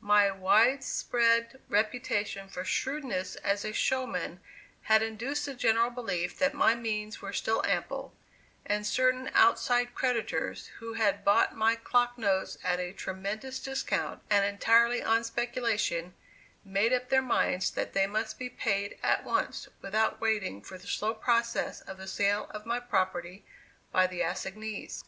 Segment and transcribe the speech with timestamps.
[0.00, 4.38] My wides pread reputation for shrewdness as a showman
[4.82, 8.14] had induced the general belief that my means were still ample,
[8.64, 14.44] and certain outside creditors who had bought my clock notes at a tremendous discount and
[14.44, 16.14] entirely on speculation,
[16.64, 20.86] made up their minds that they must be paid at once without waiting for the
[20.86, 23.44] slow process of the sale of my property
[23.90, 25.02] by the assignees.